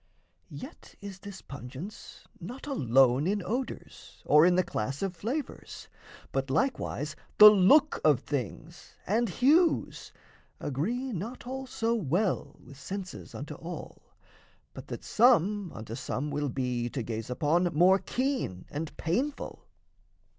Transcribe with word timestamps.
Yet 0.49 0.95
is 0.99 1.19
this 1.19 1.43
pungence 1.43 2.23
not 2.39 2.65
alone 2.65 3.27
in 3.27 3.43
odours 3.45 4.23
Or 4.25 4.47
in 4.47 4.55
the 4.55 4.63
class 4.63 5.03
of 5.03 5.15
flavours; 5.15 5.89
but, 6.31 6.49
likewise, 6.49 7.15
The 7.37 7.51
look 7.51 8.01
of 8.03 8.21
things 8.21 8.95
and 9.05 9.29
hues 9.29 10.11
agree 10.59 11.11
not 11.13 11.45
all 11.45 11.67
So 11.67 11.93
well 11.93 12.55
with 12.65 12.79
senses 12.79 13.35
unto 13.35 13.53
all, 13.53 14.01
but 14.73 14.87
that 14.87 15.03
Some 15.03 15.71
unto 15.71 15.93
some 15.93 16.31
will 16.31 16.49
be, 16.49 16.89
to 16.89 17.03
gaze 17.03 17.29
upon, 17.29 17.65
More 17.71 17.99
keen 17.99 18.65
and 18.71 18.97
painful. 18.97 19.67